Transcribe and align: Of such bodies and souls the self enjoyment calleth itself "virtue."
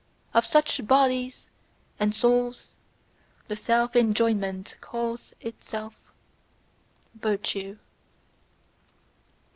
Of 0.33 0.47
such 0.47 0.83
bodies 0.87 1.51
and 1.99 2.15
souls 2.15 2.75
the 3.47 3.55
self 3.55 3.95
enjoyment 3.95 4.75
calleth 4.81 5.35
itself 5.41 5.93
"virtue." 7.13 7.77